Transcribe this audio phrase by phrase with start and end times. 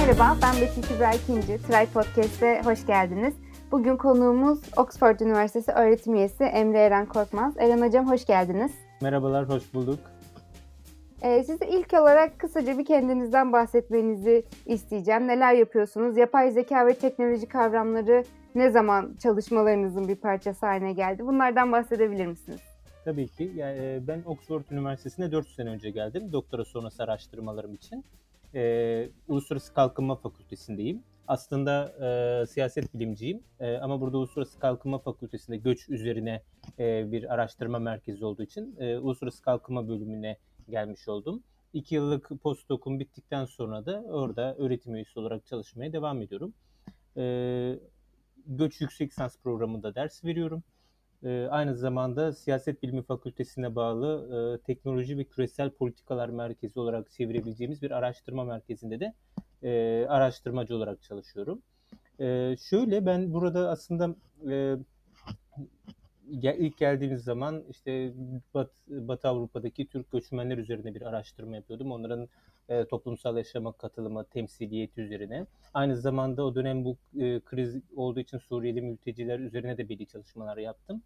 [0.00, 1.62] Merhaba, ben Betül Kübra İkinci.
[1.62, 3.34] Try Podcast'e hoş geldiniz.
[3.72, 7.54] Bugün konuğumuz Oxford Üniversitesi öğretim üyesi Emre Eren Korkmaz.
[7.58, 8.72] Eren Hocam hoş geldiniz.
[9.00, 9.98] Merhabalar, hoş bulduk.
[11.22, 15.28] Ee, size ilk olarak kısaca bir kendinizden bahsetmenizi isteyeceğim.
[15.28, 16.16] Neler yapıyorsunuz?
[16.16, 21.26] Yapay zeka ve teknoloji kavramları ne zaman çalışmalarınızın bir parçası haline geldi?
[21.26, 22.60] Bunlardan bahsedebilir misiniz?
[23.04, 23.52] Tabii ki.
[23.54, 26.32] Yani e, ben Oxford Üniversitesi'ne 4 sene önce geldim.
[26.32, 28.04] Doktora sonrası araştırmalarım için.
[28.54, 31.02] Ee, Uluslararası Kalkınma Fakültesindeyim.
[31.28, 31.94] Aslında
[32.42, 36.42] e, siyaset bilimciyim e, ama burada Uluslararası Kalkınma Fakültesi'nde göç üzerine
[36.78, 40.38] e, bir araştırma merkezi olduğu için e, Uluslararası Kalkınma bölümüne
[40.70, 41.42] gelmiş oldum.
[41.72, 46.54] İki yıllık postdokum bittikten sonra da orada öğretim üyesi olarak çalışmaya devam ediyorum.
[47.16, 47.78] E,
[48.46, 50.62] göç yüksek lisans programında ders veriyorum.
[51.24, 57.82] E, aynı zamanda Siyaset Bilimi Fakültesine bağlı e, Teknoloji ve Küresel Politikalar Merkezi olarak çevirebileceğimiz
[57.82, 59.14] bir araştırma merkezinde de
[59.62, 61.62] e, araştırmacı olarak çalışıyorum.
[62.20, 64.14] E, şöyle ben burada aslında
[64.50, 64.76] e,
[66.58, 68.12] ilk geldiğimiz zaman işte
[68.54, 71.92] Bat, Batı Avrupa'daki Türk göçmenler üzerine bir araştırma yapıyordum.
[71.92, 72.28] Onların
[72.70, 75.46] e, toplumsal yaşama katılımı, temsiliyeti üzerine.
[75.74, 80.56] Aynı zamanda o dönem bu e, kriz olduğu için Suriyeli mülteciler üzerine de belli çalışmalar
[80.56, 81.02] yaptım.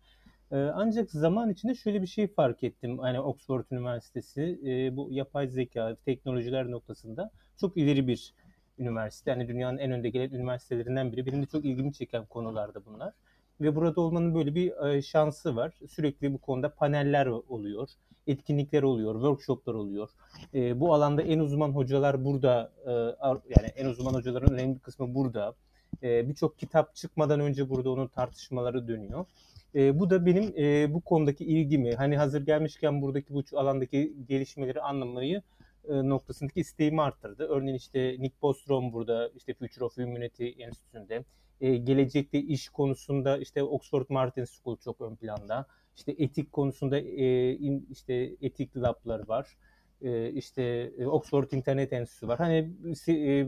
[0.53, 2.99] E, ancak zaman içinde şöyle bir şey fark ettim.
[2.99, 8.35] Hani Oxford Üniversitesi e, bu yapay zeka, teknolojiler noktasında çok ileri bir
[8.79, 9.31] üniversite.
[9.31, 11.27] Yani dünyanın en önde gelen üniversitelerinden biri.
[11.27, 13.13] Benim de çok ilgimi çeken konularda bunlar
[13.61, 15.73] ve burada olmanın böyle bir e, şansı var.
[15.89, 17.89] Sürekli bu konuda paneller oluyor,
[18.27, 20.09] etkinlikler oluyor, workshoplar oluyor.
[20.55, 22.91] E, bu alanda en uzman hocalar burada, e,
[23.31, 25.55] yani en uzman hocaların önemli bir kısmı burada.
[26.03, 29.27] E, Birçok kitap çıkmadan önce burada onun tartışmaları dönüyor.
[29.75, 34.81] E, bu da benim e, bu konudaki ilgimi, hani hazır gelmişken buradaki bu alandaki gelişmeleri
[34.81, 35.43] anlamayı
[35.89, 37.47] e, noktasındaki isteğimi arttırdı.
[37.49, 41.25] Örneğin işte Nick Bostrom burada işte Future of Humanity Enstitüsü'nde
[41.61, 45.67] e, gelecekte iş konusunda işte Oxford Martin School çok ön planda.
[45.97, 49.57] İşte etik konusunda e, in, işte etik lablar var.
[50.03, 50.63] E, işte
[50.99, 52.39] e, Oxford İnternet Enstitüsü var.
[52.39, 52.71] Hani
[53.09, 53.47] e,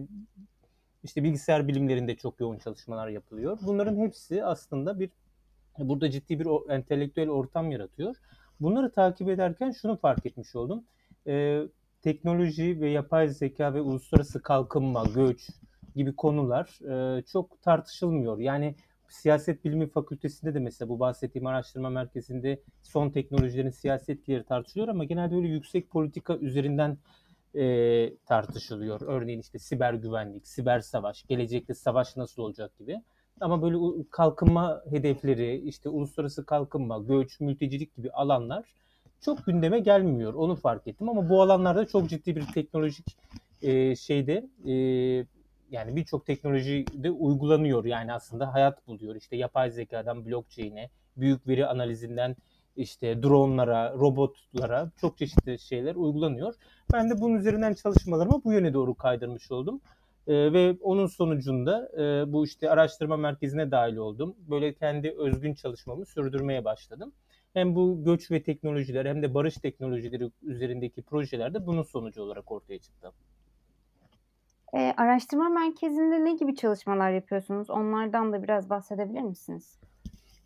[1.05, 3.59] işte bilgisayar bilimlerinde çok yoğun çalışmalar yapılıyor.
[3.62, 5.11] Bunların hepsi aslında bir
[5.78, 8.16] burada ciddi bir entelektüel ortam yaratıyor.
[8.61, 10.84] Bunları takip ederken şunu fark etmiş oldum.
[11.27, 11.62] E,
[12.03, 15.50] teknoloji ve yapay zeka ve uluslararası kalkınma, göç,
[15.97, 16.79] gibi konular
[17.19, 18.39] e, çok tartışılmıyor.
[18.39, 18.75] Yani
[19.09, 25.34] siyaset bilimi fakültesinde de mesela bu bahsettiğim araştırma merkezinde son teknolojilerin siyasetleri tartışılıyor ama genelde
[25.34, 26.99] öyle yüksek politika üzerinden
[27.55, 29.01] e, tartışılıyor.
[29.01, 33.01] Örneğin işte siber güvenlik, siber savaş, gelecekte savaş nasıl olacak gibi.
[33.41, 38.65] Ama böyle kalkınma hedefleri, işte uluslararası kalkınma, göç, mültecilik gibi alanlar
[39.21, 40.34] çok gündeme gelmiyor.
[40.34, 43.07] Onu fark ettim ama bu alanlarda çok ciddi bir teknolojik
[43.63, 44.75] e, şeyde e,
[45.71, 49.16] yani birçok teknolojide uygulanıyor yani aslında hayat buluyor.
[49.16, 52.37] İşte yapay zekadan blockchain'e, büyük veri analizinden
[52.77, 56.54] işte dronlara, robotlara çok çeşitli şeyler uygulanıyor.
[56.93, 59.81] Ben de bunun üzerinden çalışmalarımı bu yöne doğru kaydırmış oldum.
[60.27, 64.37] Ee, ve onun sonucunda e, bu işte araştırma merkezine dahil oldum.
[64.38, 67.12] Böyle kendi özgün çalışmamı sürdürmeye başladım.
[67.54, 72.78] Hem bu göç ve teknolojiler hem de barış teknolojileri üzerindeki projelerde bunun sonucu olarak ortaya
[72.78, 73.12] çıktı.
[74.75, 77.71] E, araştırma merkezinde ne gibi çalışmalar yapıyorsunuz?
[77.71, 79.78] Onlardan da biraz bahsedebilir misiniz?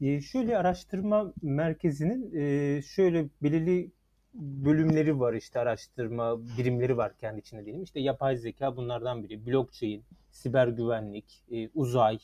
[0.01, 3.91] E, şöyle araştırma merkezinin e, şöyle belirli
[4.35, 7.83] bölümleri var işte araştırma birimleri var kendi içinde diyelim.
[7.83, 9.47] İşte yapay zeka bunlardan biri.
[9.47, 12.19] Blockchain, siber güvenlik, e, uzay,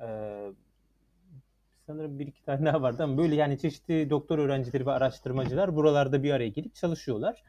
[0.00, 0.08] e,
[1.86, 6.22] sanırım bir iki tane daha vardı ama böyle yani çeşitli doktor öğrencileri ve araştırmacılar buralarda
[6.22, 7.42] bir araya gelip çalışıyorlar.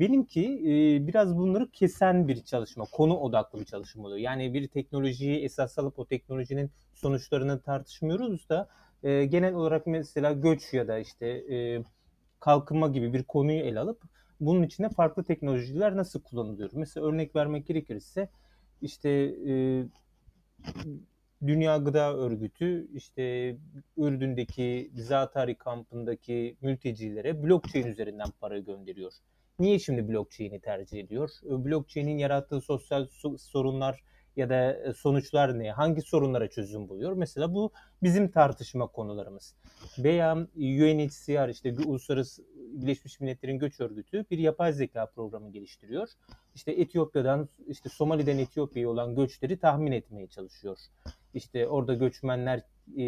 [0.00, 0.60] Benimki
[1.06, 4.18] biraz bunları kesen bir çalışma, konu odaklı bir çalışma oluyor.
[4.18, 8.68] Yani bir teknolojiyi esas alıp o teknolojinin sonuçlarını tartışmıyoruz da
[9.02, 11.44] e, genel olarak mesela göç ya da işte
[12.40, 14.02] kalkınma gibi bir konuyu ele alıp
[14.40, 16.70] bunun içinde farklı teknolojiler nasıl kullanılıyor?
[16.72, 18.28] Mesela örnek vermek gerekirse
[18.82, 19.36] işte
[21.46, 23.56] Dünya Gıda Örgütü işte
[23.96, 29.12] Ürdün'deki Zatari kampındaki mültecilere blockchain üzerinden para gönderiyor.
[29.58, 31.30] Niye şimdi blockchain'i tercih ediyor?
[31.42, 33.06] Blockchain'in yarattığı sosyal
[33.38, 34.04] sorunlar
[34.36, 35.72] ya da e, sonuçlar ne?
[35.72, 37.12] Hangi sorunlara çözüm buluyor?
[37.12, 37.72] Mesela bu
[38.02, 39.54] bizim tartışma konularımız.
[39.98, 46.08] Veya UNHCR işte Uluslararası Birleşmiş Milletler'in Göç Örgütü bir yapay zeka programı geliştiriyor.
[46.54, 50.78] İşte Etiyopya'dan işte Somali'den Etiyopya'ya olan göçleri tahmin etmeye çalışıyor.
[51.34, 52.62] İşte orada göçmenler
[52.98, 53.04] e,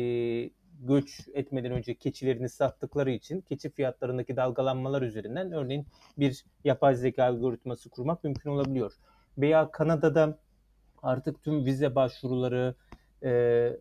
[0.78, 5.86] göç etmeden önce keçilerini sattıkları için keçi fiyatlarındaki dalgalanmalar üzerinden örneğin
[6.18, 8.92] bir yapay zeka algoritması kurmak mümkün olabiliyor.
[9.38, 10.38] Veya Kanada'da
[11.02, 12.74] Artık tüm vize başvuruları
[13.24, 13.72] e,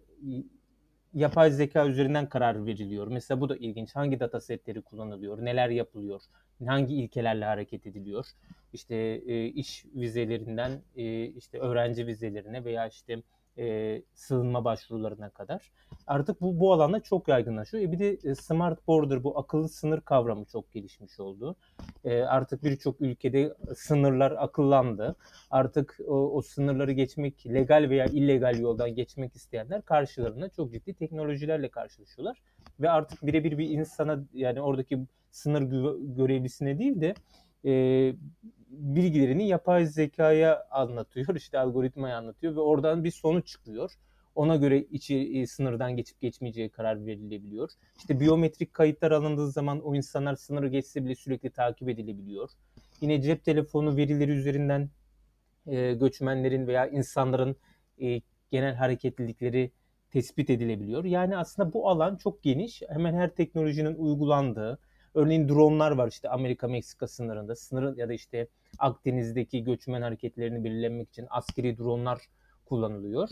[1.13, 3.07] yapay zeka üzerinden karar veriliyor.
[3.07, 3.95] Mesela bu da ilginç.
[3.95, 5.45] Hangi data setleri kullanılıyor?
[5.45, 6.21] Neler yapılıyor?
[6.65, 8.25] Hangi ilkelerle hareket ediliyor?
[8.73, 13.21] İşte e, iş vizelerinden e, işte öğrenci vizelerine veya işte
[13.57, 15.71] e, sığınma başvurularına kadar.
[16.07, 17.83] Artık bu bu alanda çok yaygınlaşıyor.
[17.83, 21.55] E bir de e, smart border bu akıllı sınır kavramı çok gelişmiş oldu.
[22.03, 25.15] E, artık birçok ülkede sınırlar akıllandı.
[25.51, 31.69] Artık o, o sınırları geçmek legal veya illegal yoldan geçmek isteyenler karşılarına çok ciddi teknolojilerle
[31.69, 32.41] karşılaşıyorlar
[32.79, 34.99] ve artık birebir bir insana yani oradaki
[35.31, 35.61] sınır
[36.15, 37.13] görevlisine değil de
[37.65, 38.13] e,
[38.69, 43.91] bilgilerini yapay zekaya anlatıyor, işte algoritmaya anlatıyor ve oradan bir sonuç çıkıyor.
[44.35, 47.69] Ona göre içi e, sınırdan geçip geçmeyeceği karar verilebiliyor.
[47.97, 52.49] İşte biyometrik kayıtlar alındığı zaman o insanlar sınırı geçse bile sürekli takip edilebiliyor.
[53.01, 54.89] Yine cep telefonu verileri üzerinden
[55.67, 57.55] e, göçmenlerin veya insanların
[58.01, 58.21] e,
[58.51, 59.71] genel hareketlilikleri
[60.09, 61.05] tespit edilebiliyor.
[61.05, 62.81] Yani aslında bu alan çok geniş.
[62.89, 64.79] Hemen her teknolojinin uygulandığı,
[65.17, 67.55] Örneğin dronlar var işte Amerika-Meksika sınırında.
[67.55, 68.47] Sınırın ya da işte
[68.79, 72.19] Akdeniz'deki göçmen hareketlerini belirlemek için askeri dronlar
[72.65, 73.29] kullanılıyor.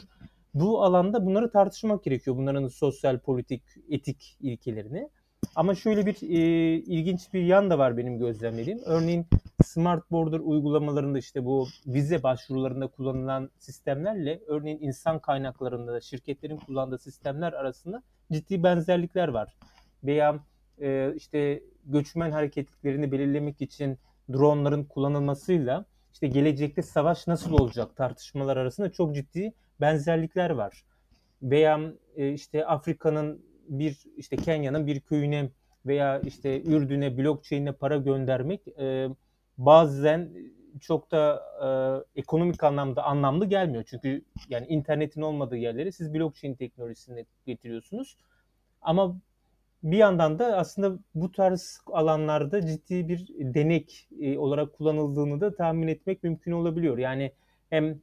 [0.54, 2.38] Bu alanda bunları tartışmak gerekiyor.
[2.38, 5.10] Bunların sosyal, politik, etik ilkelerini.
[5.56, 8.80] Ama şöyle bir e, ilginç bir yan da var benim gözlemlediğim.
[8.86, 9.28] Örneğin
[9.66, 17.54] Smart Border uygulamalarında işte bu vize başvurularında kullanılan sistemlerle örneğin insan kaynaklarında şirketlerin kullandığı sistemler
[17.54, 19.56] arasında ciddi benzerlikler var.
[20.04, 20.40] Veya
[20.82, 23.98] e, işte göçmen hareketlerini belirlemek için
[24.34, 30.84] dronların kullanılmasıyla işte gelecekte savaş nasıl olacak tartışmalar arasında çok ciddi benzerlikler var.
[31.42, 31.80] Veya
[32.16, 35.50] e, işte Afrika'nın bir işte Kenya'nın bir köyüne
[35.86, 39.10] veya işte Ürdün'e blockchain'e para göndermek e,
[39.58, 40.30] bazen
[40.82, 41.44] çok da
[42.16, 43.84] e, ekonomik anlamda anlamlı gelmiyor.
[43.88, 48.18] Çünkü yani internetin olmadığı yerlere siz blockchain teknolojisini getiriyorsunuz.
[48.82, 49.18] Ama
[49.86, 55.88] bir yandan da aslında bu tarz alanlarda ciddi bir denek e, olarak kullanıldığını da tahmin
[55.88, 56.98] etmek mümkün olabiliyor.
[56.98, 57.32] Yani
[57.70, 58.02] hem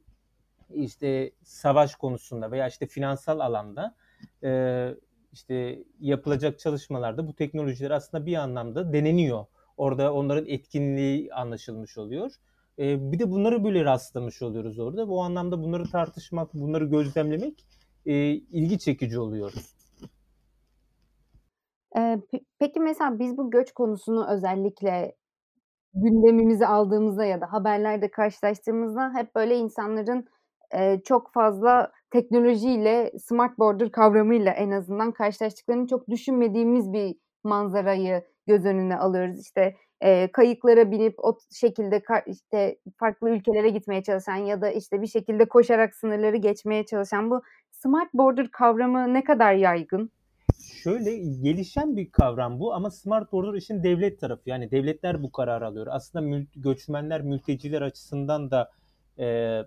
[0.73, 3.95] işte savaş konusunda veya işte finansal alanda
[4.43, 4.89] e,
[5.33, 9.45] işte yapılacak çalışmalarda bu teknolojiler aslında bir anlamda deneniyor.
[9.77, 12.31] Orada onların etkinliği anlaşılmış oluyor.
[12.79, 15.09] E, bir de bunları böyle rastlamış oluyoruz orada.
[15.09, 17.65] Bu anlamda bunları tartışmak, bunları gözlemlemek
[18.05, 19.53] ilgi çekici oluyor.
[21.95, 25.15] Eee, pe peki mesela biz bu göç konusunu özellikle
[25.95, 30.27] gündemimize aldığımızda ya da haberlerde karşılaştığımızda hep böyle insanların,
[30.73, 38.65] eee, çok fazla teknolojiyle, smart border kavramıyla en azından karşılaştıklarını çok düşünmediğimiz bir manzarayı göz
[38.65, 39.39] önüne alıyoruz.
[39.41, 45.01] İşte, eee, kayıklara binip o şekilde ka işte, farklı ülkelere gitmeye çalışan ya da, işte,
[45.01, 47.41] bir şekilde koşarak sınırları geçmeye çalışan bu
[47.71, 50.11] smart border kavramı ne kadar yaygın?
[50.63, 54.49] Şöyle gelişen bir kavram bu ama smart border işin devlet tarafı.
[54.49, 55.87] Yani devletler bu kararı alıyor.
[55.89, 58.71] Aslında mül, göçmenler, mülteciler açısından da
[59.19, 59.59] e,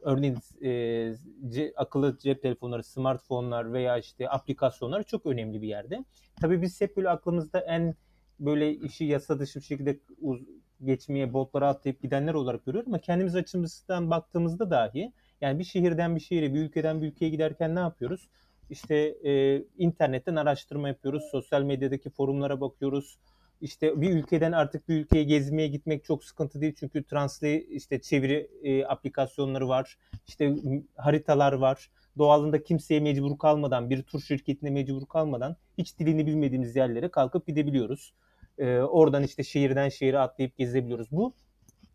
[0.00, 1.14] örneğin e,
[1.48, 6.04] ce, akıllı cep telefonları, smartfonlar veya işte aplikasyonlar çok önemli bir yerde.
[6.40, 7.94] Tabii biz hep böyle aklımızda en
[8.40, 10.40] böyle işi yasa dışı bir şekilde uz,
[10.84, 16.20] geçmeye botlara atlayıp gidenler olarak görüyoruz ama kendimiz açımızdan baktığımızda dahi yani bir şehirden bir
[16.20, 18.28] şehire, bir ülkeden bir ülkeye giderken ne yapıyoruz?
[18.70, 23.18] İşte e, internetten araştırma yapıyoruz, sosyal medyadaki forumlara bakıyoruz.
[23.60, 28.50] İşte bir ülkeden artık bir ülkeye gezmeye gitmek çok sıkıntı değil çünkü translate işte çeviri
[28.62, 29.98] e, aplikasyonları var,
[30.28, 30.54] işte
[30.96, 31.90] haritalar var.
[32.18, 38.14] Doğalında kimseye mecbur kalmadan, bir tur şirketine mecbur kalmadan hiç dilini bilmediğimiz yerlere kalkıp gidebiliyoruz.
[38.58, 41.08] E, oradan işte şehirden şehire atlayıp gezebiliyoruz.
[41.10, 41.34] Bu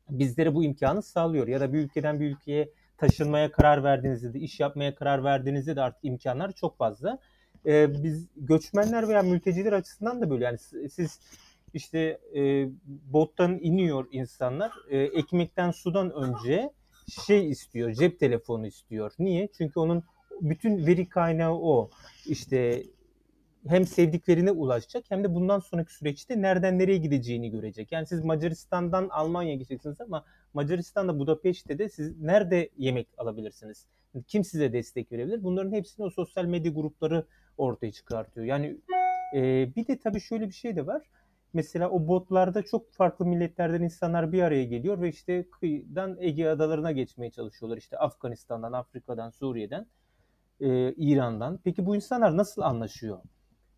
[0.10, 1.48] bizlere bu imkanı sağlıyor.
[1.48, 5.82] Ya da bir ülkeden bir ülkeye taşınmaya karar verdiğinizde de, iş yapmaya karar verdiğinizde de
[5.82, 7.20] artık imkanlar çok fazla.
[7.66, 10.58] Ee, biz göçmenler veya mülteciler açısından da böyle yani
[10.90, 11.20] siz
[11.74, 16.72] işte e, bottan iniyor insanlar e, ekmekten sudan önce
[17.26, 19.14] şey istiyor cep telefonu istiyor.
[19.20, 19.50] Niye?
[19.58, 20.04] Çünkü onun
[20.42, 21.90] bütün veri kaynağı o.
[22.26, 22.84] İşte
[23.68, 27.92] hem sevdiklerine ulaşacak hem de bundan sonraki süreçte nereden nereye gideceğini görecek.
[27.92, 33.88] Yani siz Macaristan'dan Almanya'ya gideceksiniz ama Macaristan'da Budapeşte de siz nerede yemek alabilirsiniz?
[34.28, 35.44] Kim size destek verebilir?
[35.44, 37.26] Bunların hepsini o sosyal medya grupları
[37.58, 38.46] ortaya çıkartıyor.
[38.46, 38.78] Yani
[39.36, 41.02] e, bir de tabii şöyle bir şey de var.
[41.54, 46.92] Mesela o botlarda çok farklı milletlerden insanlar bir araya geliyor ve işte kıyıdan Ege adalarına
[46.92, 47.78] geçmeye çalışıyorlar.
[47.78, 49.88] İşte Afganistan'dan, Afrika'dan, Suriye'den,
[50.62, 51.60] e, İran'dan.
[51.64, 53.20] Peki bu insanlar nasıl anlaşıyor?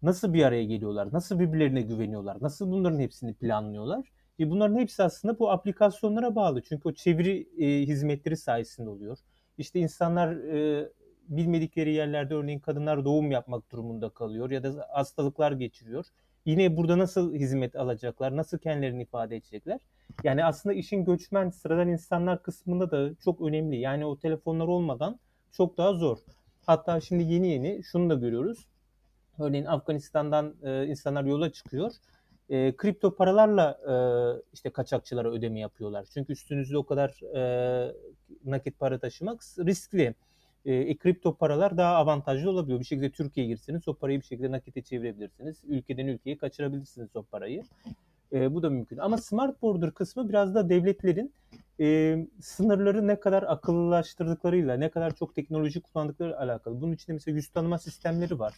[0.02, 1.14] Nasıl bir araya geliyorlar?
[1.14, 2.38] Nasıl birbirlerine güveniyorlar?
[2.42, 4.12] Nasıl bunların hepsini planlıyorlar?
[4.40, 6.62] E bunların hepsi aslında bu aplikasyonlara bağlı.
[6.62, 9.18] Çünkü o çeviri e, hizmetleri sayesinde oluyor.
[9.58, 10.90] İşte insanlar e,
[11.28, 16.06] bilmedikleri yerlerde örneğin kadınlar doğum yapmak durumunda kalıyor ya da hastalıklar geçiriyor.
[16.46, 19.80] Yine burada nasıl hizmet alacaklar, nasıl kendilerini ifade edecekler?
[20.24, 23.80] Yani aslında işin göçmen, sıradan insanlar kısmında da çok önemli.
[23.80, 25.20] Yani o telefonlar olmadan
[25.52, 26.18] çok daha zor.
[26.66, 28.68] Hatta şimdi yeni yeni şunu da görüyoruz.
[29.40, 31.92] Örneğin Afganistan'dan e, insanlar yola çıkıyor.
[32.50, 33.96] E, kripto paralarla e,
[34.54, 36.06] işte kaçakçılara ödeme yapıyorlar.
[36.14, 37.94] Çünkü üstünüzde o kadar e,
[38.46, 40.16] nakit para taşımak riskli.
[40.66, 42.80] E, e, kripto paralar daha avantajlı olabiliyor.
[42.80, 45.58] Bir şekilde Türkiye'ye girseniz o parayı bir şekilde nakite çevirebilirsiniz.
[45.68, 47.64] Ülkeden ülkeye kaçırabilirsiniz o parayı.
[48.34, 48.98] E, bu da mümkün.
[48.98, 51.34] Ama smart border kısmı biraz da devletlerin
[51.80, 56.82] e, sınırları ne kadar akıllılaştırdıklarıyla, ne kadar çok teknoloji kullandıkları alakalı.
[56.82, 58.54] Bunun içinde mesela yüz tanıma sistemleri var.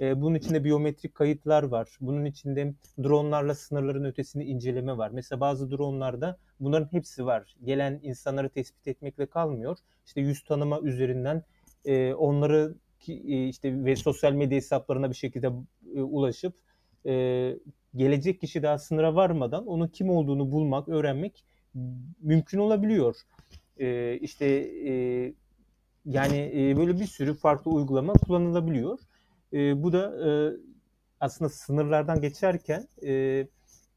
[0.00, 1.96] E, bunun içinde biyometrik kayıtlar var.
[2.00, 5.10] Bunun içinde dronlarla sınırların ötesini inceleme var.
[5.10, 7.56] Mesela bazı dronlarda bunların hepsi var.
[7.64, 9.78] Gelen insanları tespit etmekle kalmıyor.
[10.06, 11.42] İşte yüz tanıma üzerinden
[11.84, 12.74] e, onları
[13.08, 15.50] e, işte ve sosyal medya hesaplarına bir şekilde
[15.94, 16.54] e, ulaşıp
[17.96, 21.44] gelecek kişi daha sınıra varmadan onun kim olduğunu bulmak, öğrenmek
[22.20, 23.16] mümkün olabiliyor.
[24.20, 24.46] İşte
[26.04, 28.98] yani böyle bir sürü farklı uygulama kullanılabiliyor.
[29.52, 30.30] E, bu da e,
[31.20, 33.46] aslında sınırlardan geçerken e,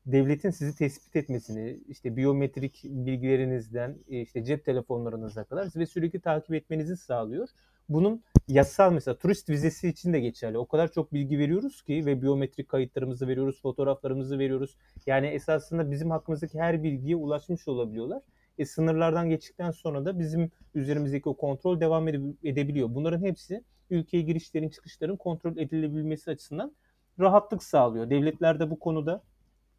[0.05, 6.53] devletin sizi tespit etmesini, işte biyometrik bilgilerinizden, e, işte cep telefonlarınıza kadar ve sürekli takip
[6.53, 7.49] etmenizi sağlıyor.
[7.89, 10.57] Bunun yasal mesela turist vizesi için de geçerli.
[10.57, 14.77] O kadar çok bilgi veriyoruz ki ve biyometrik kayıtlarımızı veriyoruz, fotoğraflarımızı veriyoruz.
[15.05, 18.21] Yani esasında bizim hakkımızdaki her bilgiye ulaşmış olabiliyorlar.
[18.57, 22.07] E, sınırlardan geçtikten sonra da bizim üzerimizdeki o kontrol devam
[22.43, 22.95] edebiliyor.
[22.95, 26.75] Bunların hepsi ülkeye girişlerin çıkışların kontrol edilebilmesi açısından
[27.19, 28.09] rahatlık sağlıyor.
[28.09, 29.23] Devletler de bu konuda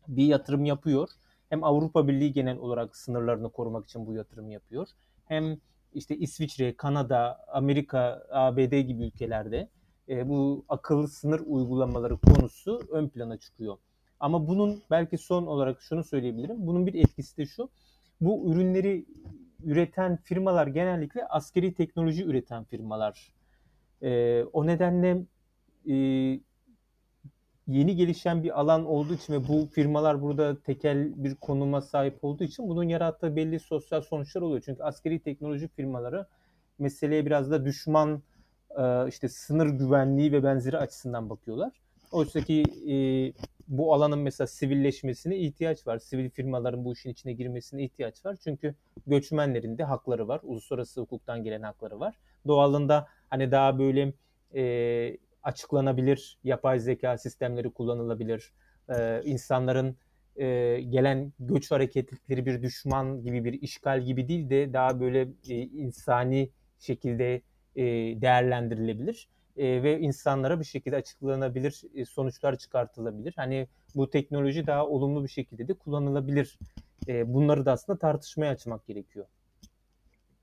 [0.09, 1.09] bir yatırım yapıyor.
[1.49, 4.89] Hem Avrupa Birliği genel olarak sınırlarını korumak için bu yatırım yapıyor.
[5.25, 5.59] Hem
[5.95, 9.69] işte İsviçre, Kanada, Amerika, ABD gibi ülkelerde
[10.09, 13.77] e, bu akıllı sınır uygulamaları konusu ön plana çıkıyor.
[14.21, 16.67] Ama bunun belki son olarak şunu söyleyebilirim.
[16.67, 17.69] Bunun bir etkisi de şu.
[18.21, 19.07] Bu ürünleri
[19.65, 23.33] üreten firmalar genellikle askeri teknoloji üreten firmalar.
[24.03, 25.23] E, o nedenle
[25.89, 25.95] e,
[27.67, 32.45] yeni gelişen bir alan olduğu için ve bu firmalar burada tekel bir konuma sahip olduğu
[32.45, 34.63] için bunun yarattığı belli sosyal sonuçlar oluyor.
[34.65, 36.27] Çünkü askeri teknoloji firmaları
[36.79, 38.23] meseleye biraz da düşman
[38.79, 41.81] e, işte sınır güvenliği ve benzeri açısından bakıyorlar.
[42.13, 42.97] Oysa ki e,
[43.69, 45.99] bu alanın mesela sivilleşmesine ihtiyaç var.
[45.99, 48.37] Sivil firmaların bu işin içine girmesine ihtiyaç var.
[48.45, 48.75] Çünkü
[49.07, 50.41] göçmenlerin de hakları var.
[50.43, 52.15] Uluslararası hukuktan gelen hakları var.
[52.47, 54.13] Doğalında hani daha böyle
[54.55, 58.53] e, açıklanabilir yapay zeka sistemleri kullanılabilir.
[58.91, 59.97] Ee, insanların
[60.37, 65.55] e, gelen göç hareketlikleri bir düşman gibi bir işgal gibi değil de daha böyle e,
[65.55, 67.43] insani şekilde
[67.77, 67.85] e,
[68.21, 73.35] değerlendirilebilir e, ve insanlara bir şekilde açıklanabilir e, sonuçlar çıkartılabilir.
[73.37, 76.59] Hani bu teknoloji daha olumlu bir şekilde de kullanılabilir.
[77.09, 79.27] E, bunları da aslında tartışmaya açmak gerekiyor.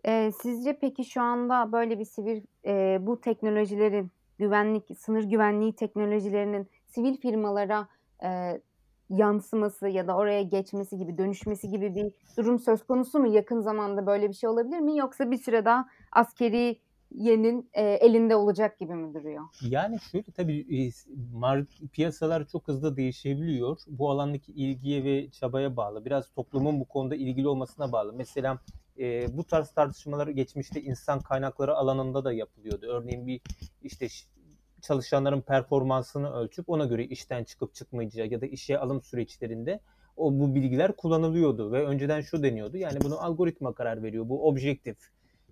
[0.05, 6.67] E, sizce peki şu anda böyle bir sivil e, bu teknolojilerin güvenlik, sınır güvenliği teknolojilerinin
[6.88, 7.88] sivil firmalara
[8.24, 8.62] e,
[9.10, 13.27] yansıması ya da oraya geçmesi gibi, dönüşmesi gibi bir durum söz konusu mu?
[13.27, 14.98] Yakın zamanda böyle bir şey olabilir mi?
[14.98, 16.79] Yoksa bir süre daha askeri
[17.13, 19.43] yenin e, elinde olacak gibi mi duruyor?
[19.62, 23.79] Yani şöyle tabii e, piyasalar çok hızlı değişebiliyor.
[23.88, 26.05] Bu alandaki ilgiye ve çabaya bağlı.
[26.05, 28.13] Biraz toplumun bu konuda ilgili olmasına bağlı.
[28.13, 28.60] Mesela
[29.00, 32.86] e, bu tarz tartışmalar geçmişte insan kaynakları alanında da yapılıyordu.
[32.86, 33.41] Örneğin bir
[33.82, 34.08] işte
[34.82, 39.79] çalışanların performansını ölçüp ona göre işten çıkıp çıkmayacağı ya da işe alım süreçlerinde
[40.17, 42.77] o bu bilgiler kullanılıyordu ve önceden şu deniyordu.
[42.77, 44.29] Yani bunu algoritma karar veriyor.
[44.29, 44.98] Bu objektif.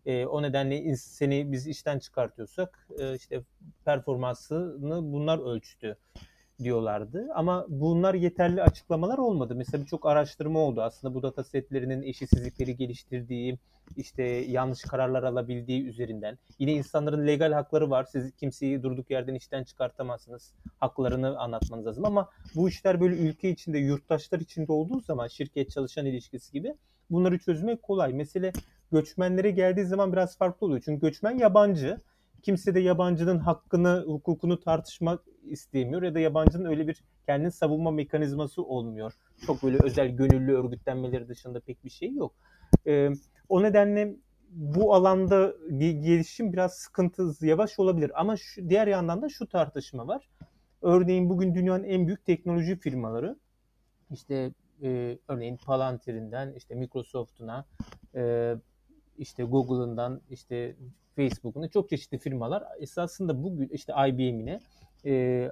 [0.05, 3.41] E, o nedenle seni biz işten çıkartıyorsak e, işte
[3.85, 5.97] performansını bunlar ölçtü
[6.63, 7.27] diyorlardı.
[7.35, 9.55] Ama bunlar yeterli açıklamalar olmadı.
[9.55, 10.81] Mesela birçok araştırma oldu.
[10.81, 13.57] Aslında bu data setlerinin eşitsizlikleri geliştirdiği,
[13.97, 16.37] işte yanlış kararlar alabildiği üzerinden.
[16.59, 18.03] Yine insanların legal hakları var.
[18.03, 20.53] Siz kimseyi durduk yerden işten çıkartamazsınız.
[20.79, 26.05] Haklarını anlatmanız lazım ama bu işler böyle ülke içinde, yurttaşlar içinde olduğu zaman şirket çalışan
[26.05, 26.75] ilişkisi gibi
[27.11, 28.13] bunları çözmek kolay.
[28.13, 28.51] Mesele
[28.91, 30.81] göçmenlere geldiği zaman biraz farklı oluyor.
[30.85, 32.01] Çünkü göçmen yabancı.
[32.41, 38.63] Kimse de yabancının hakkını, hukukunu tartışmak istemiyor ya da yabancının öyle bir kendini savunma mekanizması
[38.63, 39.13] olmuyor.
[39.45, 42.33] Çok böyle özel gönüllü örgütlenmeleri dışında pek bir şey yok.
[42.87, 43.09] Ee,
[43.49, 44.15] o nedenle
[44.49, 48.11] bu alanda gelişim biraz sıkıntı yavaş olabilir.
[48.15, 50.29] Ama şu, diğer yandan da şu tartışma var.
[50.81, 53.35] Örneğin bugün dünyanın en büyük teknoloji firmaları
[54.11, 54.51] işte
[54.83, 57.65] e, örneğin Palantir'inden işte Microsoft'una
[58.15, 58.55] e,
[59.21, 60.75] işte Google'ından işte
[61.15, 64.59] Facebook'un çok çeşitli firmalar esasında bugün işte IBM'ine
[65.05, 65.51] e,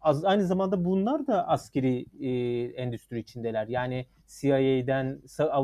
[0.00, 2.30] az, aynı zamanda bunlar da askeri e,
[2.82, 3.68] endüstri içindeler.
[3.68, 5.22] Yani CIA'den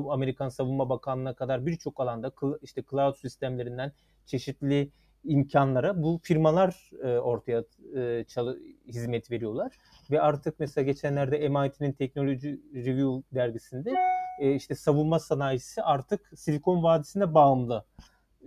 [0.08, 3.92] Amerikan Savunma Bakanlığı'na kadar birçok alanda işte cloud sistemlerinden
[4.26, 4.90] çeşitli
[5.24, 7.64] imkanlara bu firmalar e, ortaya
[7.96, 9.72] e, çalı, hizmet veriyorlar
[10.10, 13.94] ve artık mesela geçenlerde MIT'nin Teknoloji Review dergisinde
[14.40, 17.84] e, işte savunma sanayisi artık Silikon Vadisi'ne bağımlı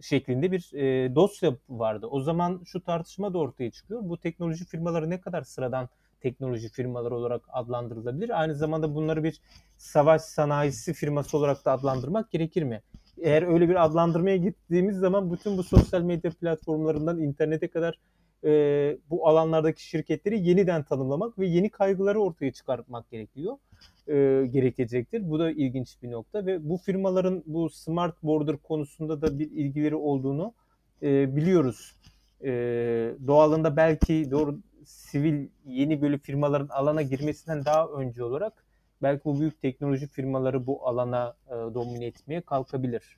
[0.01, 2.07] şeklinde bir e, dosya vardı.
[2.07, 4.01] O zaman şu tartışma da ortaya çıkıyor.
[4.03, 5.89] Bu teknoloji firmaları ne kadar sıradan
[6.21, 8.41] teknoloji firmaları olarak adlandırılabilir?
[8.41, 9.41] Aynı zamanda bunları bir
[9.77, 12.81] savaş sanayisi firması olarak da adlandırmak gerekir mi?
[13.21, 17.99] Eğer öyle bir adlandırmaya gittiğimiz zaman bütün bu sosyal medya platformlarından internete kadar
[18.43, 18.51] e,
[19.09, 23.57] bu alanlardaki şirketleri yeniden tanımlamak ve yeni kaygıları ortaya çıkartmak gerekiyor
[24.07, 24.13] e,
[24.51, 25.29] gerekecektir.
[25.29, 29.95] Bu da ilginç bir nokta ve bu firmaların bu smart border konusunda da bir ilgileri
[29.95, 30.53] olduğunu
[31.01, 31.95] e, biliyoruz.
[32.43, 32.51] E,
[33.27, 38.65] doğalında belki doğru sivil yeni böyle firmaların alana girmesinden daha önce olarak
[39.01, 43.17] belki bu büyük teknoloji firmaları bu alana e, domine etmeye kalkabilir.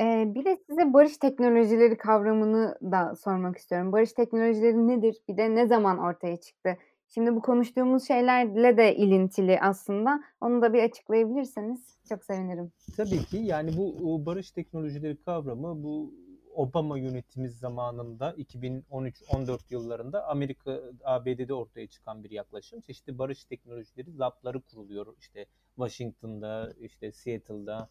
[0.00, 3.92] Ee, bir de size barış teknolojileri kavramını da sormak istiyorum.
[3.92, 5.16] Barış teknolojileri nedir?
[5.28, 6.76] Bir de ne zaman ortaya çıktı?
[7.14, 10.22] Şimdi bu konuştuğumuz şeylerle de ilintili aslında.
[10.40, 12.72] Onu da bir açıklayabilirseniz çok sevinirim.
[12.96, 16.14] Tabii ki yani bu barış teknolojileri kavramı bu
[16.54, 22.80] Obama yönetimi zamanında 2013-14 yıllarında Amerika ABD'de ortaya çıkan bir yaklaşım.
[22.80, 25.06] Çeşitli barış teknolojileri labları kuruluyor.
[25.18, 27.88] İşte Washington'da, işte Seattle'da,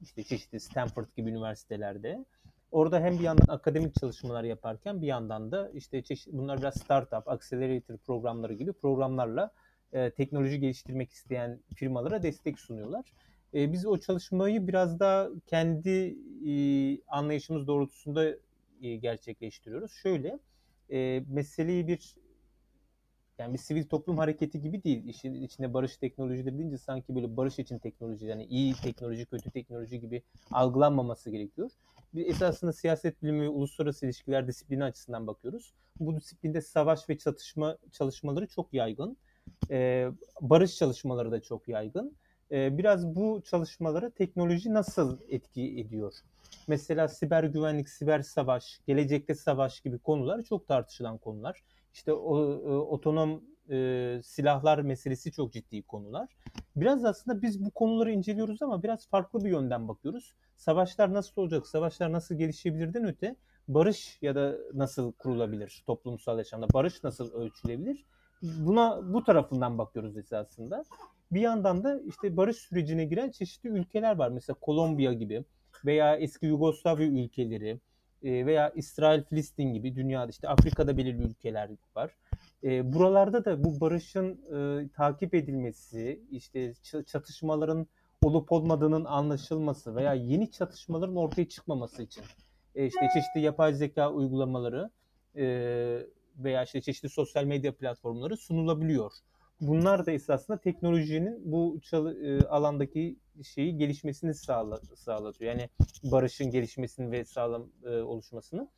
[0.00, 2.24] işte çeşitli Stanford gibi üniversitelerde.
[2.72, 7.28] Orada hem bir yandan akademik çalışmalar yaparken bir yandan da işte çeşit, bunlar biraz startup,
[7.28, 9.50] accelerator programları gibi programlarla
[9.92, 13.12] e, teknoloji geliştirmek isteyen firmalara destek sunuyorlar.
[13.54, 16.16] E, biz o çalışmayı biraz daha kendi
[16.48, 16.52] e,
[17.06, 18.28] anlayışımız doğrultusunda
[18.82, 19.92] e, gerçekleştiriyoruz.
[19.92, 20.38] Şöyle,
[20.90, 22.14] e, meseleyi bir
[23.38, 25.04] yani bir sivil toplum hareketi gibi değil.
[25.08, 30.00] İşin içinde barış teknolojileri deyince sanki böyle barış için teknoloji yani iyi teknoloji, kötü teknoloji
[30.00, 31.70] gibi algılanmaması gerekiyor.
[32.16, 35.72] Esasında siyaset bilimi uluslararası ilişkiler disiplini açısından bakıyoruz.
[36.00, 39.16] Bu disiplinde savaş ve çatışma çalışmaları çok yaygın.
[39.70, 40.08] Ee,
[40.40, 42.16] barış çalışmaları da çok yaygın.
[42.52, 46.14] Ee, biraz bu çalışmalara teknoloji nasıl etki ediyor?
[46.66, 51.62] Mesela siber güvenlik, siber savaş, gelecekte savaş gibi konular çok tartışılan konular.
[51.94, 56.28] İşte o, e, otonom e, silahlar meselesi çok ciddi konular.
[56.76, 60.34] Biraz aslında biz bu konuları inceliyoruz ama biraz farklı bir yönden bakıyoruz.
[60.56, 63.36] Savaşlar nasıl olacak, savaşlar nasıl gelişebilirden öte
[63.68, 68.04] barış ya da nasıl kurulabilir toplumsal yaşamda, barış nasıl ölçülebilir?
[68.42, 70.84] Buna bu tarafından bakıyoruz esasında.
[71.32, 74.28] Bir yandan da işte barış sürecine giren çeşitli ülkeler var.
[74.28, 75.44] Mesela Kolombiya gibi
[75.84, 77.80] veya eski Yugoslavya ülkeleri,
[78.22, 82.10] e, veya İsrail, Filistin gibi dünyada işte Afrika'da belirli ülkeler var.
[82.64, 86.74] E, buralarda da bu barışın e, takip edilmesi, işte
[87.06, 87.86] çatışmaların
[88.22, 92.24] olup olmadığının anlaşılması veya yeni çatışmaların ortaya çıkmaması için
[92.74, 94.90] işte çeşitli yapay zeka uygulamaları
[96.36, 99.12] veya işte çeşitli sosyal medya platformları sunulabiliyor
[99.60, 105.52] bunlar da esasında teknolojinin bu çalı, e, alandaki şeyi gelişmesini sağla, sağlatıyor.
[105.52, 105.68] Yani
[106.04, 108.68] barışın gelişmesini ve sağlam e, oluşmasını.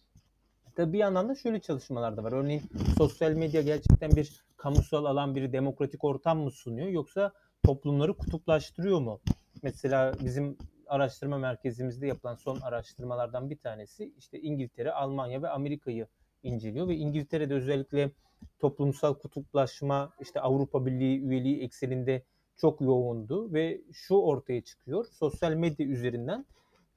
[0.81, 2.33] Tabii bir yandan da şöyle çalışmalar da var.
[2.33, 2.63] Örneğin
[2.99, 9.21] sosyal medya gerçekten bir kamusal alan, bir demokratik ortam mı sunuyor yoksa toplumları kutuplaştırıyor mu?
[9.63, 16.07] Mesela bizim araştırma merkezimizde yapılan son araştırmalardan bir tanesi işte İngiltere, Almanya ve Amerika'yı
[16.43, 18.11] inceliyor ve İngiltere'de özellikle
[18.59, 22.23] toplumsal kutuplaşma işte Avrupa Birliği üyeliği ekseninde
[22.57, 25.07] çok yoğundu ve şu ortaya çıkıyor.
[25.13, 26.47] Sosyal medya üzerinden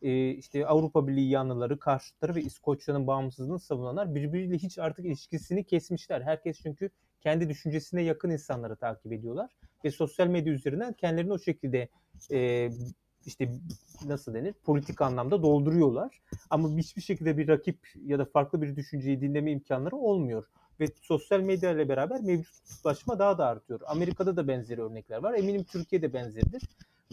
[0.04, 6.22] e, işte Avrupa Birliği yanlıları, karşıtları ve İskoçya'nın bağımsızlığını savunanlar birbiriyle hiç artık ilişkisini kesmişler.
[6.22, 6.90] Herkes çünkü
[7.22, 9.52] kendi düşüncesine yakın insanları takip ediyorlar
[9.86, 11.90] ve sosyal medya üzerinden kendilerini o şekilde
[12.32, 12.70] e,
[13.26, 13.52] işte
[14.06, 16.22] nasıl denir politik anlamda dolduruyorlar.
[16.50, 20.46] Ama hiçbir şekilde bir rakip ya da farklı bir düşünceyi dinleme imkanları olmuyor
[20.80, 23.82] ve sosyal medya ile beraber mevcut kutuplaşma daha da artıyor.
[23.86, 25.34] Amerika'da da benzeri örnekler var.
[25.34, 26.62] Eminim Türkiye'de benzeridir.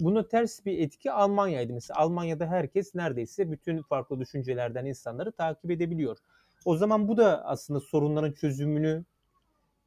[0.01, 1.73] Buna ters bir etki Almanya'ydı.
[1.73, 6.19] Mesela Almanya'da herkes neredeyse bütün farklı düşüncelerden insanları takip edebiliyor.
[6.65, 9.05] O zaman bu da aslında sorunların çözümünü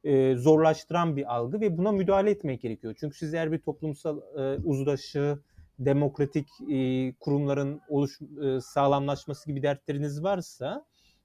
[0.04, 2.94] e, zorlaştıran bir algı ve buna müdahale etmek gerekiyor.
[3.00, 5.38] Çünkü siz eğer bir toplumsal e, uzlaşı,
[5.78, 10.84] demokratik e, kurumların oluş, e, sağlamlaşması gibi dertleriniz varsa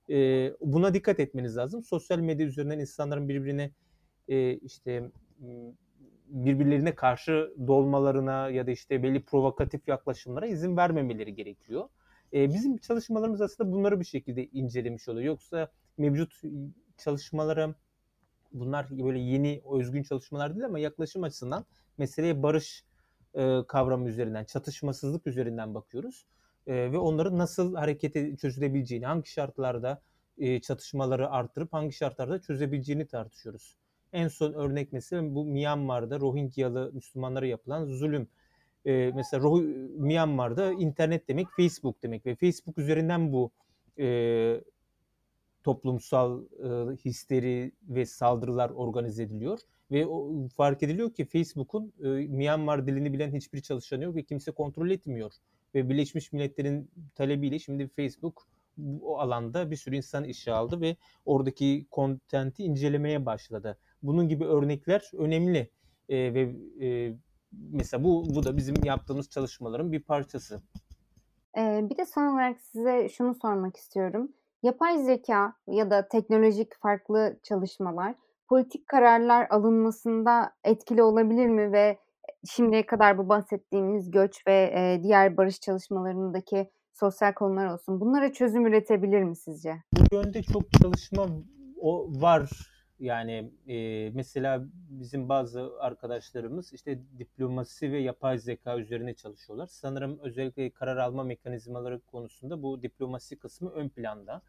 [0.09, 1.83] e, buna dikkat etmeniz lazım.
[1.83, 3.71] Sosyal medya üzerinden insanların birbirine
[4.27, 5.11] e, işte
[6.29, 11.89] birbirlerine karşı dolmalarına ya da işte belli provokatif yaklaşımlara izin vermemeleri gerekiyor.
[12.33, 15.25] E, bizim çalışmalarımız aslında bunları bir şekilde incelemiş oluyor.
[15.25, 16.41] Yoksa mevcut
[16.97, 17.75] çalışmalara
[18.53, 21.65] bunlar böyle yeni özgün çalışmalar değil ama yaklaşım açısından
[21.97, 22.83] meseleye barış
[23.33, 26.25] e, kavramı üzerinden, çatışmasızlık üzerinden bakıyoruz.
[26.67, 30.01] E, ve onların nasıl harekete çözülebileceğini, hangi şartlarda
[30.37, 33.77] e, çatışmaları arttırıp hangi şartlarda çözebileceğini tartışıyoruz.
[34.13, 38.27] En son örnek mesela bu Myanmar'da Rohingyalı Müslümanlara yapılan zulüm.
[38.85, 39.61] E, mesela Roh
[39.97, 43.51] Myanmar'da internet demek Facebook demek ve Facebook üzerinden bu
[43.99, 44.61] e,
[45.63, 49.59] toplumsal e, histeri ve saldırılar organize ediliyor
[49.91, 54.51] ve o, fark ediliyor ki Facebook'un e, Myanmar dilini bilen hiçbir çalışanı yok ve kimse
[54.51, 55.31] kontrol etmiyor
[55.75, 58.47] ve Birleşmiş Milletler'in talebiyle şimdi Facebook
[59.01, 60.95] o alanda bir sürü insan işe aldı ve
[61.25, 63.77] oradaki kontenti incelemeye başladı.
[64.03, 65.69] Bunun gibi örnekler önemli
[66.09, 67.13] e, ve e,
[67.51, 70.61] mesela bu bu da bizim yaptığımız çalışmaların bir parçası.
[71.57, 74.31] Ee, bir de son olarak size şunu sormak istiyorum.
[74.63, 78.15] Yapay zeka ya da teknolojik farklı çalışmalar
[78.49, 81.99] politik kararlar alınmasında etkili olabilir mi ve
[82.49, 88.01] şimdiye kadar bu bahsettiğimiz göç ve e, diğer barış çalışmalarındaki sosyal konular olsun.
[88.01, 89.75] Bunlara çözüm üretebilir mi sizce?
[89.93, 91.27] Bu yönde çok çalışma
[91.81, 92.49] o var.
[92.99, 99.67] Yani e, mesela bizim bazı arkadaşlarımız işte diplomasi ve yapay zeka üzerine çalışıyorlar.
[99.67, 104.41] Sanırım özellikle karar alma mekanizmaları konusunda bu diplomasi kısmı ön planda.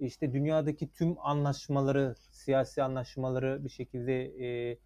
[0.00, 4.78] İşte dünyadaki tüm anlaşmaları, siyasi anlaşmaları bir şekilde e,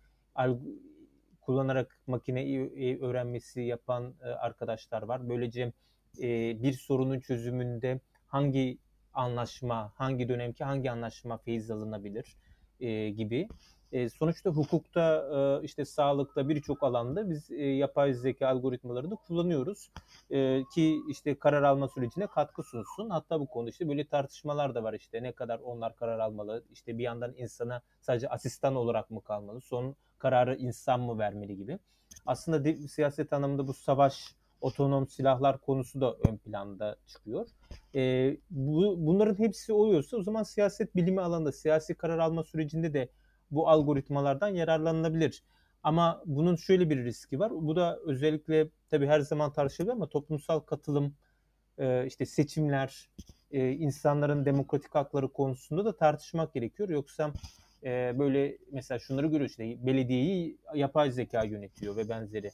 [1.41, 2.61] kullanarak makine
[3.01, 5.29] öğrenmesi yapan e, arkadaşlar var.
[5.29, 5.73] Böylece
[6.19, 8.79] e, bir sorunun çözümünde hangi
[9.13, 12.37] anlaşma, hangi dönemki hangi anlaşma feyiz alınabilir
[12.81, 13.49] e, gibi.
[13.93, 19.91] E, sonuçta hukukta, e, işte sağlıkta birçok alanda biz e, yapay zeka algoritmalarını kullanıyoruz
[20.31, 23.11] e, ki işte karar alma sürecine katkı sunsun.
[23.11, 26.99] Hatta bu konuda işte böyle tartışmalar da var işte ne kadar onlar karar almalı, işte
[26.99, 31.79] bir yandan insana sadece asistan olarak mı kalmalı, son kararı insan mı vermeli gibi.
[32.27, 37.47] Aslında de, siyaset anlamında bu savaş otonom silahlar konusu da ön planda çıkıyor.
[37.95, 43.09] E, bu, bunların hepsi oluyorsa o zaman siyaset bilimi alanında, siyasi karar alma sürecinde de
[43.51, 45.43] bu algoritmalardan yararlanılabilir.
[45.83, 47.53] Ama bunun şöyle bir riski var.
[47.55, 51.15] Bu da özellikle tabii her zaman tartışılıyor ama toplumsal katılım,
[51.79, 53.11] e, işte seçimler,
[53.51, 56.89] e, insanların demokratik hakları konusunda da tartışmak gerekiyor.
[56.89, 57.33] Yoksa
[57.85, 62.51] e, böyle mesela şunları görüyoruz işte belediyeyi yapay zeka yönetiyor ve benzeri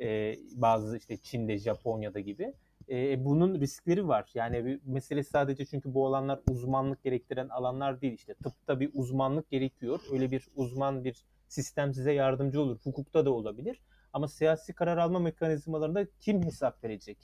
[0.00, 2.54] e, bazı işte Çin'de, Japonya'da gibi.
[2.88, 4.30] E, bunun riskleri var.
[4.34, 8.12] Yani bir mesele sadece çünkü bu alanlar uzmanlık gerektiren alanlar değil.
[8.12, 10.00] İşte tıpta bir uzmanlık gerekiyor.
[10.12, 12.78] Öyle bir uzman bir sistem size yardımcı olur.
[12.82, 13.80] Hukukta da olabilir.
[14.12, 17.18] Ama siyasi karar alma mekanizmalarında kim hesap verecek?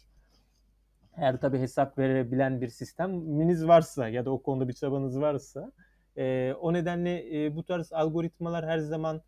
[1.17, 5.73] Eğer tabii hesap verebilen bir sisteminiz varsa ya da o konuda bir çabanız varsa
[6.17, 9.23] e, o nedenle e, bu tarz algoritmalar her zaman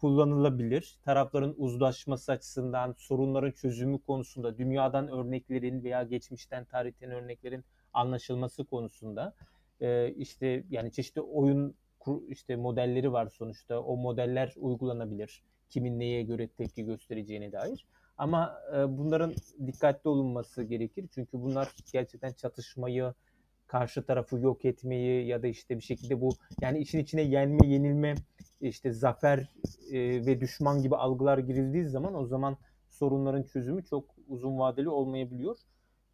[0.00, 0.98] kullanılabilir.
[1.04, 9.34] Tarafların uzlaşması açısından, sorunların çözümü konusunda, dünyadan örneklerin veya geçmişten tarihten örneklerin anlaşılması konusunda
[9.80, 11.74] e, işte yani çeşitli oyun
[12.28, 13.80] işte modelleri var sonuçta.
[13.80, 15.42] O modeller uygulanabilir.
[15.68, 17.86] Kimin neye göre tepki göstereceğine dair.
[18.18, 19.34] Ama e, bunların
[19.66, 21.08] dikkatli olunması gerekir.
[21.14, 23.14] Çünkü bunlar gerçekten çatışmayı,
[23.70, 26.30] karşı tarafı yok etmeyi ya da işte bir şekilde bu
[26.60, 28.14] yani için içine yenme, yenilme,
[28.60, 29.38] işte zafer
[29.92, 32.56] e, ve düşman gibi algılar girildiği zaman o zaman
[32.88, 35.56] sorunların çözümü çok uzun vadeli olmayabiliyor.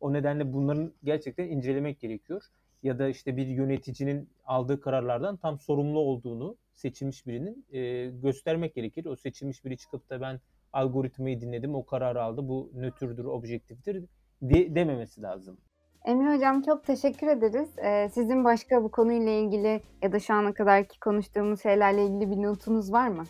[0.00, 2.42] O nedenle bunların gerçekten incelemek gerekiyor.
[2.82, 9.04] Ya da işte bir yöneticinin aldığı kararlardan tam sorumlu olduğunu seçilmiş birinin e, göstermek gerekir.
[9.04, 10.40] O seçilmiş biri çıkıp da ben
[10.72, 14.04] algoritmayı dinledim, o kararı aldı, bu nötrdür, objektiftir
[14.42, 15.58] de, dememesi lazım.
[16.06, 17.68] Emre Hocam çok teşekkür ederiz.
[17.78, 22.42] Ee, sizin başka bu konuyla ilgili ya da şu ana kadarki konuştuğumuz şeylerle ilgili bir
[22.42, 23.24] notunuz var mı?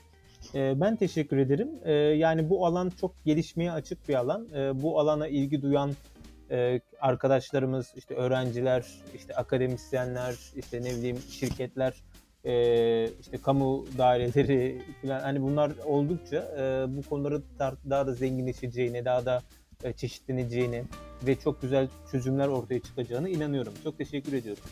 [0.54, 1.70] Ee, ben teşekkür ederim.
[1.84, 4.48] Ee, yani bu alan çok gelişmeye açık bir alan.
[4.54, 5.92] Ee, bu alana ilgi duyan
[6.50, 11.94] e, arkadaşlarımız, işte öğrenciler, işte akademisyenler, işte ne bileyim şirketler,
[12.44, 12.52] e,
[13.20, 17.42] işte kamu daireleri falan hani bunlar oldukça e, bu konuları
[17.90, 19.42] daha da zenginleşeceğine, daha da
[19.96, 20.82] çeşitleneceğine
[21.26, 23.72] ve çok güzel çözümler ortaya çıkacağına inanıyorum.
[23.84, 24.62] Çok teşekkür ediyorum.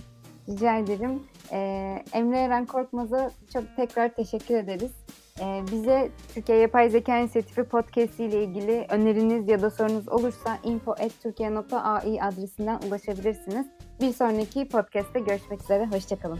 [0.48, 1.22] Rica ederim.
[1.52, 4.92] Ee, Emre Eren Korkmaz'a çok tekrar teşekkür ederiz.
[5.40, 12.22] Ee, bize Türkiye Yapay Zeka İnisiyatifi Podcast ile ilgili öneriniz ya da sorunuz olursa info.turkiye.ai
[12.22, 13.66] adresinden ulaşabilirsiniz.
[14.00, 15.86] Bir sonraki podcast'te görüşmek üzere.
[15.86, 16.38] Hoşçakalın.